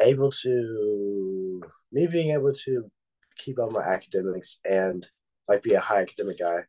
[0.03, 1.61] able to
[1.91, 2.89] me being able to
[3.37, 5.07] keep up my academics and
[5.47, 6.59] like be a high academic guy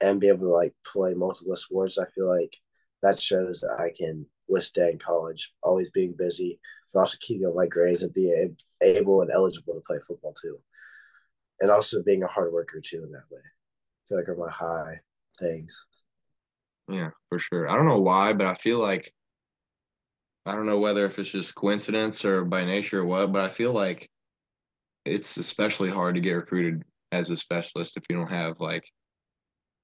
[0.00, 1.98] and be able to like play multiple sports.
[1.98, 2.56] I feel like
[3.02, 6.60] that shows that I can withstand college, always being busy,
[6.92, 10.58] but also keeping up my grades and being able and eligible to play football too.
[11.60, 13.40] And also being a hard worker too in that way.
[13.40, 15.00] I feel like are my high
[15.38, 15.84] things.
[16.88, 17.68] Yeah, for sure.
[17.68, 19.12] I don't know why, but I feel like
[20.44, 23.48] I don't know whether if it's just coincidence or by nature or what, but I
[23.48, 24.08] feel like
[25.04, 28.88] it's especially hard to get recruited as a specialist if you don't have like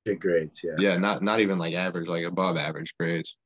[0.07, 0.63] good grades.
[0.65, 0.75] Yeah.
[0.79, 3.37] Yeah, not not even like average, like above average grades.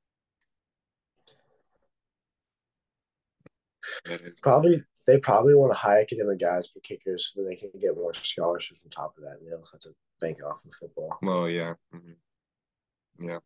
[4.42, 8.14] Probably they probably want to high academic guys for kickers so they can get more
[8.14, 9.38] scholarships on top of that.
[9.38, 11.18] And they don't have to bank off of football.
[11.22, 13.28] Well, yeah, mm-hmm.
[13.28, 13.38] yeah.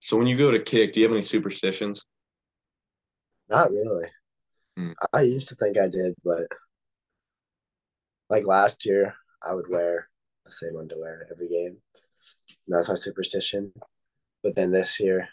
[0.00, 2.04] So when you go to kick, do you have any superstitions?
[3.54, 4.08] Not really.
[4.76, 4.92] Hmm.
[5.12, 6.48] I used to think I did, but
[8.28, 9.14] like last year,
[9.46, 10.08] I would wear
[10.44, 11.76] the same underwear every game.
[12.66, 13.72] And that's my superstition.
[14.42, 15.28] But then this year,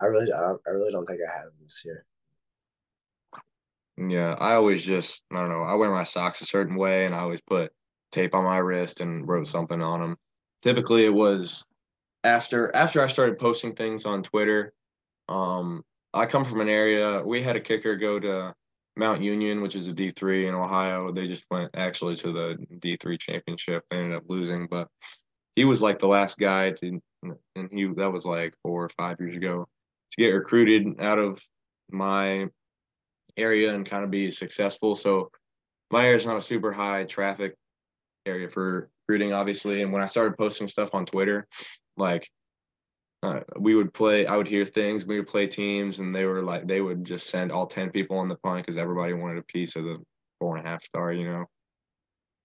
[0.00, 2.04] I really, I, I really don't think I had them this year.
[3.96, 7.14] Yeah, I always just, I don't know, I wear my socks a certain way, and
[7.14, 7.70] I always put
[8.10, 10.16] tape on my wrist and wrote something on them.
[10.62, 11.64] Typically, it was
[12.24, 14.72] after after I started posting things on Twitter.
[15.28, 17.22] Um, I come from an area.
[17.24, 18.54] We had a kicker go to
[18.96, 21.12] Mount Union, which is a D three in Ohio.
[21.12, 23.84] They just went actually to the D three championship.
[23.88, 24.88] They ended up losing, but
[25.56, 29.18] he was like the last guy to, and he that was like four or five
[29.20, 29.68] years ago
[30.10, 31.40] to get recruited out of
[31.90, 32.48] my
[33.36, 34.96] area and kind of be successful.
[34.96, 35.30] So
[35.90, 37.54] my area is not a super high traffic
[38.26, 39.82] area for recruiting, obviously.
[39.82, 41.46] And when I started posting stuff on Twitter,
[41.96, 42.28] like
[43.22, 46.42] uh, we would play i would hear things we would play teams and they were
[46.42, 49.42] like they would just send all 10 people on the punt because everybody wanted a
[49.42, 49.98] piece of the
[50.38, 51.44] four and a half star you know?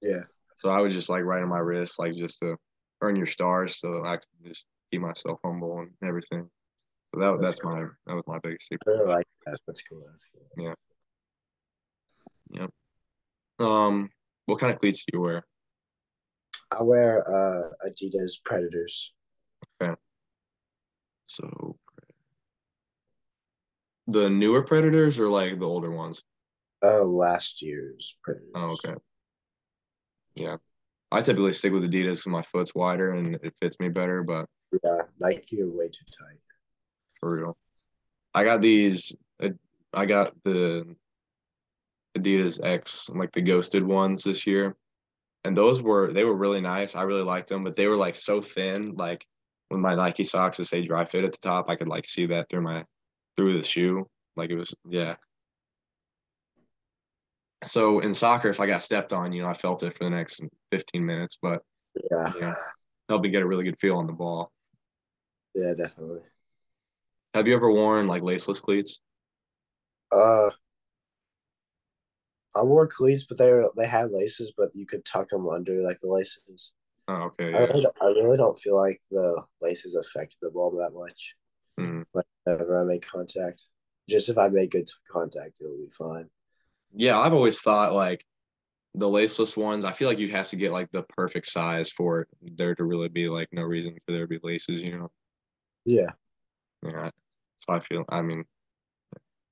[0.02, 0.24] Yeah.
[0.58, 2.58] So i would just like write on my wrist like just to
[3.02, 6.50] earn your stars so that i could just keep myself humble and everything.
[7.14, 7.76] So that, that's, that's cool.
[7.76, 9.00] my that was my biggest secret.
[9.00, 9.60] I like that.
[9.68, 10.04] That's cool.
[10.10, 10.66] that's cool.
[12.52, 12.62] Yeah.
[13.60, 13.68] Yep.
[13.68, 14.10] Um
[14.46, 15.44] what kind of cleats do you wear?
[16.72, 19.14] I wear uh adidas predators
[21.28, 21.78] so
[24.08, 26.22] the newer predators or like the older ones?
[26.84, 28.52] Uh, last year's predators.
[28.54, 28.96] Oh, okay.
[30.36, 30.58] Yeah,
[31.12, 34.22] I typically stick with Adidas because my foot's wider and it fits me better.
[34.24, 34.48] But
[34.84, 36.44] yeah, Nike are way too tight.
[37.20, 37.58] For real,
[38.34, 39.16] I got these.
[39.94, 40.96] I got the
[42.18, 44.76] Adidas X, like the ghosted ones this year,
[45.46, 46.96] and those were they were really nice.
[46.96, 49.26] I really liked them, but they were like so thin, like
[49.70, 52.26] with my Nike socks that say dry fit at the top, I could like see
[52.28, 52.86] that through my
[53.38, 54.08] through the shoe.
[54.36, 55.16] Like it was yeah.
[57.64, 60.10] So in soccer, if I got stepped on, you know, I felt it for the
[60.10, 61.64] next 15 minutes, but
[62.12, 62.56] yeah, you know,
[63.10, 64.52] helped me get a really good feel on the ball.
[65.56, 66.22] Yeah, definitely.
[67.34, 69.00] Have you ever worn like laceless cleats?
[70.12, 70.52] Uh,
[72.56, 75.82] I wore cleats, but they were they had laces, but you could tuck them under
[75.82, 76.72] like the laces.
[77.08, 77.54] Oh, okay.
[77.54, 81.36] I really, don't, I really don't feel like the laces affect the ball that much.
[81.78, 82.06] Mhm.
[82.44, 83.64] Whenever I make contact,
[84.10, 86.30] just if I make good contact, it'll be fine.
[86.94, 88.26] Yeah, I've always thought like
[88.96, 92.28] the laceless ones, I feel like you'd have to get like the perfect size for
[92.42, 95.12] there to really be like no reason for there to be laces, you know.
[95.86, 96.12] Yeah,
[96.84, 97.10] Yeah.
[97.60, 98.46] So I feel I mean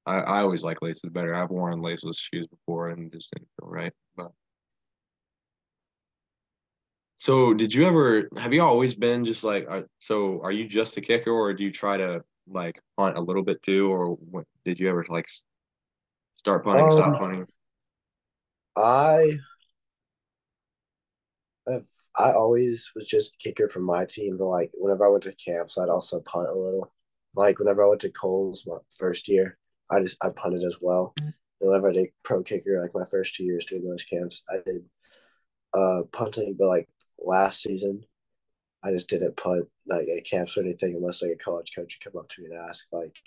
[0.06, 1.34] I, I always like laces better.
[1.34, 3.94] I've worn laceless shoes before and just didn't feel right.
[4.16, 4.32] But
[7.24, 10.98] so did you ever have you always been just like uh, so are you just
[10.98, 14.44] a kicker or do you try to like punt a little bit too or what,
[14.66, 15.30] did you ever like
[16.36, 17.48] start punting, stop Um, punting?
[18.76, 19.40] I
[21.68, 24.36] I've, I always was just kicker for my team.
[24.38, 26.94] But like whenever I went to camps, I'd also punt a little.
[27.36, 29.58] Like whenever I went to Kohl's my first year,
[29.90, 31.16] I just I punted as well.
[31.62, 34.58] And whenever I did pro kicker, like my first two years doing those camps, I
[34.66, 34.84] did
[35.74, 36.56] uh punting.
[36.60, 36.90] But like
[37.24, 38.06] last season,
[38.84, 42.14] I just didn't punt like at camps or anything unless like a college coach would
[42.14, 42.86] come up to me and ask.
[42.92, 43.18] Like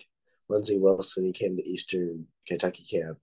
[0.49, 3.19] Lindsey Wilson, he came to Eastern Kentucky camp,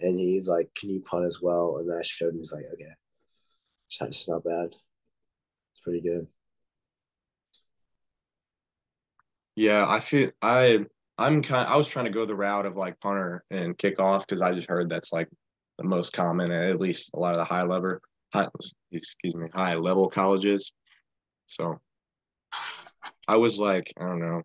[0.00, 2.38] and he's like, "Can you punt as well?" And I showed him.
[2.38, 2.92] He's like, "Okay."
[4.00, 4.74] that's not bad.
[5.70, 6.26] It's pretty good.
[9.56, 10.84] Yeah, I feel I
[11.16, 14.20] I'm kind Of, I was trying to go the route of like punter and kickoff
[14.20, 15.28] because I just heard that's like
[15.78, 17.98] the most common at least a lot of the high level
[18.34, 18.48] high
[18.92, 20.72] excuse me high level colleges.
[21.46, 21.80] So
[23.28, 24.42] I was like I don't know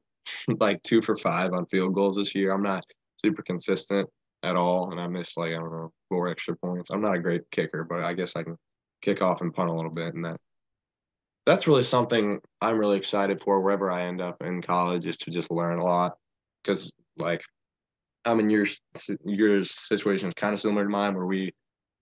[0.59, 2.53] like two for five on field goals this year.
[2.53, 2.83] I'm not
[3.23, 4.07] super consistent
[4.43, 6.91] at all, and I missed like I don't know four extra points.
[6.91, 8.57] I'm not a great kicker, but I guess I can
[9.01, 10.39] kick off and punt a little bit, and that
[11.45, 15.31] that's really something I'm really excited for wherever I end up in college is to
[15.31, 16.15] just learn a lot
[16.61, 17.41] because like
[18.23, 18.67] I mean your
[19.25, 21.51] your situation is kind of similar to mine where we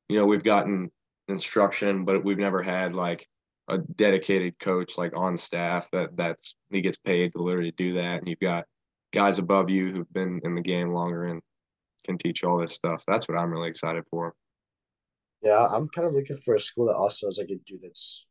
[0.09, 0.91] you know we've gotten
[1.27, 3.27] instruction but we've never had like
[3.69, 8.19] a dedicated coach like on staff that that's he gets paid to literally do that
[8.19, 8.65] and you've got
[9.13, 11.41] guys above you who've been in the game longer and
[12.05, 14.33] can teach all this stuff that's what I'm really excited for
[15.43, 18.25] Yeah, I'm kind of looking for a school that also has like a dude that's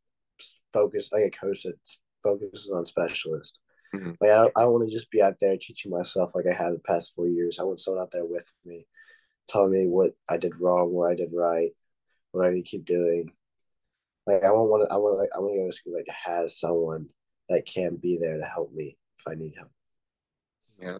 [0.73, 1.75] focused, like a coach that
[2.23, 3.59] focuses on specialist.
[3.93, 4.17] Mhm.
[4.21, 6.53] Like I don't, I don't want to just be out there teaching myself like I
[6.53, 7.59] have the past four years.
[7.59, 8.83] I want someone out there with me,
[9.47, 11.71] telling me what I did wrong, what I did right,
[12.31, 13.31] what I need to keep doing.
[14.25, 16.59] Like I want, want I want, like I want to go to school like has
[16.59, 17.07] someone
[17.49, 19.71] that can be there to help me if I need help.
[20.81, 20.97] Yeah,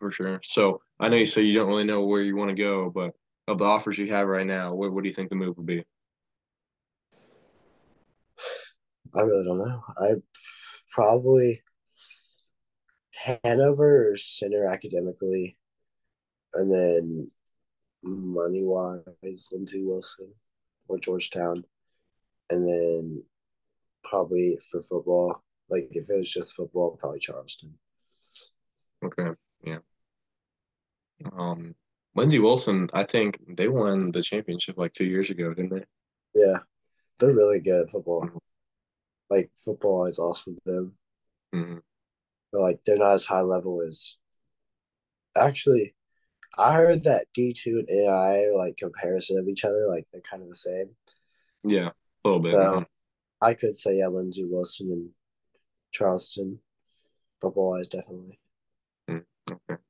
[0.00, 0.40] for sure.
[0.42, 3.14] So I know you say you don't really know where you want to go, but
[3.46, 5.66] of the offers you have right now, what what do you think the move would
[5.66, 5.84] be?
[9.14, 9.80] I really don't know.
[9.98, 10.14] I
[10.90, 11.62] probably
[13.44, 15.56] Hanover or Centre academically,
[16.54, 17.30] and then
[18.02, 20.32] money wise, Lindsey Wilson
[20.88, 21.64] or Georgetown,
[22.50, 23.24] and then
[24.04, 27.74] probably for football, like if it was just football, probably Charleston.
[29.04, 29.28] Okay,
[29.64, 29.78] yeah.
[31.36, 31.74] Um,
[32.14, 35.84] Lindsey Wilson, I think they won the championship like two years ago, didn't they?
[36.34, 36.58] Yeah,
[37.18, 38.28] they're really good at football.
[39.28, 40.94] Like football is awesome to them,
[41.52, 41.78] hmm
[42.52, 44.16] but like they're not as high level as.
[45.36, 45.95] Actually,
[46.58, 50.42] I heard that D two and AI like comparison of each other, like they're kind
[50.42, 50.90] of the same.
[51.64, 52.52] Yeah, a little bit.
[52.52, 52.86] So mhm.
[53.40, 55.10] I could say yeah, Lindsey Wilson and
[55.92, 56.58] Charleston,
[57.40, 58.38] football wise, definitely
[59.08, 59.80] Okay.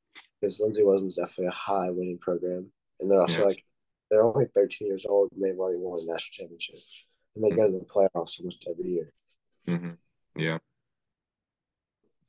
[0.41, 3.55] because Lindsey Wilson's definitely a high winning program, and they're also Yes.
[3.55, 3.65] like
[4.11, 6.77] they're only 13 years old and they've already won a national championship,
[7.35, 9.13] and they go to the playoffs almost every year.
[9.67, 9.91] hmm
[10.37, 10.59] Yeah.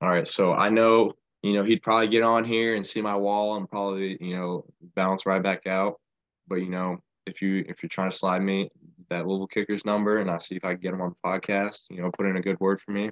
[0.02, 0.28] All right.
[0.28, 1.14] So I know,
[1.48, 4.66] you know, he'd probably get on here and see my wall and probably, you know,
[4.96, 6.00] bounce right back out.
[6.48, 8.70] But you know, if you if you're trying to slide me
[9.10, 11.84] that Louisville Kickers number and I see if I can get him on the podcast,
[11.90, 13.10] you know, put in a good word for me.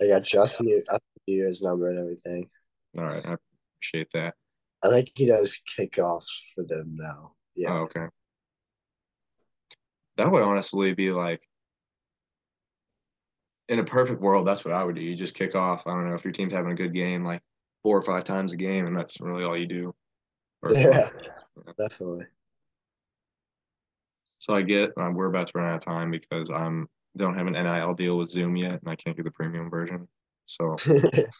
[0.00, 2.48] I got Justin, I knew his number and everything.
[2.98, 3.36] All right, I
[3.78, 4.34] appreciate that.
[4.82, 7.34] I think he does kickoffs for them now.
[7.54, 8.06] Yeah, Oh, okay.
[10.16, 11.42] That would honestly be like
[13.70, 15.00] in a perfect world, that's what I would do.
[15.00, 15.86] You just kick off.
[15.86, 17.40] I don't know if your team's having a good game, like
[17.84, 19.94] four or five times a game, and that's really all you do.
[20.62, 21.08] Or- yeah,
[21.78, 22.26] definitely.
[24.40, 27.46] So I get um, we're about to run out of time because I'm don't have
[27.46, 30.08] an NIL deal with Zoom yet, and I can't get the premium version.
[30.46, 30.76] So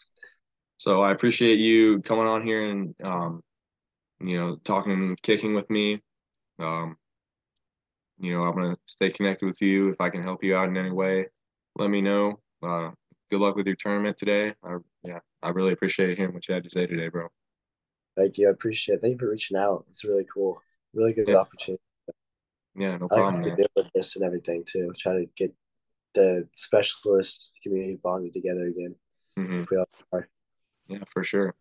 [0.77, 3.43] so I appreciate you coming on here and um,
[4.21, 6.01] you know talking and kicking with me.
[6.59, 6.95] Um,
[8.19, 10.77] you know I'm gonna stay connected with you if I can help you out in
[10.77, 11.27] any way.
[11.75, 12.39] Let me know.
[12.61, 12.91] Uh,
[13.29, 14.53] good luck with your tournament today.
[14.63, 17.27] I, yeah, I really appreciate hearing what you had to say today, bro.
[18.17, 18.47] Thank you.
[18.49, 19.01] I appreciate it.
[19.01, 19.85] Thank you for reaching out.
[19.89, 20.61] It's really cool.
[20.93, 21.35] really good Yeah.
[21.37, 21.81] opportunity.
[22.75, 23.49] Yeah, no I like problem.
[23.49, 24.91] how did with this and everything too.
[24.97, 25.53] Try to get
[26.13, 28.95] the specialist community bonded together again.
[29.37, 29.69] Mhm.
[29.71, 30.27] We all are.
[30.87, 31.55] Yeah, for sure.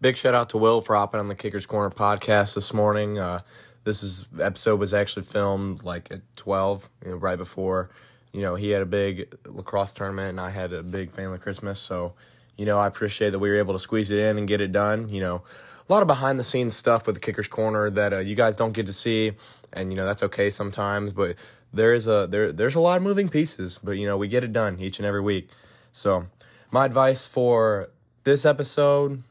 [0.00, 3.18] Big shout out to Will for hopping on the Kickers Corner podcast this morning.
[3.20, 3.42] Uh,
[3.84, 7.90] this is episode was actually filmed like at twelve, you know, right before.
[8.32, 11.80] You know, he had a big lacrosse tournament, and I had a big family Christmas.
[11.80, 12.14] So,
[12.56, 14.72] you know, I appreciate that we were able to squeeze it in and get it
[14.72, 15.08] done.
[15.08, 15.42] You know,
[15.88, 18.56] a lot of behind the scenes stuff with the Kickers Corner that uh, you guys
[18.56, 19.32] don't get to see,
[19.72, 21.12] and you know that's okay sometimes.
[21.12, 21.36] But
[21.72, 24.44] there is a there there's a lot of moving pieces, but you know we get
[24.44, 25.48] it done each and every week.
[25.92, 26.26] So,
[26.70, 27.90] my advice for
[28.24, 29.22] this episode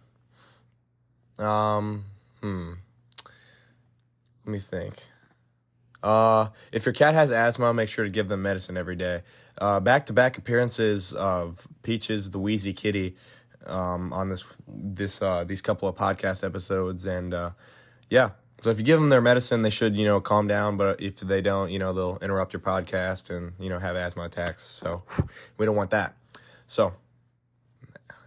[1.40, 2.06] um,
[2.42, 2.74] hmm.
[4.46, 5.10] Let me think.
[6.04, 9.24] Uh, if your cat has asthma, make sure to give them medicine every day.
[9.58, 13.16] Uh, back-to-back appearances of Peaches the Wheezy Kitty,
[13.66, 17.52] um, on this this uh these couple of podcast episodes, and uh,
[18.10, 18.32] yeah.
[18.60, 20.78] So if you give them their medicine, they should you know calm down.
[20.78, 24.24] But if they don't, you know they'll interrupt your podcast and you know have asthma
[24.24, 24.64] attacks.
[24.64, 25.04] So
[25.58, 26.16] we don't want that.
[26.66, 26.94] So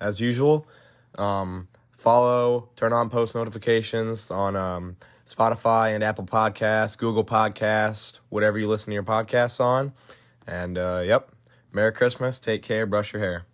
[0.00, 0.66] as usual,
[1.16, 4.96] um, follow, turn on post notifications on um,
[5.30, 9.92] Spotify and Apple Podcasts, Google Podcast, whatever you listen to your podcasts on.
[10.46, 11.30] And uh, yep,
[11.72, 12.40] Merry Christmas.
[12.40, 12.86] Take care.
[12.86, 13.49] Brush your hair.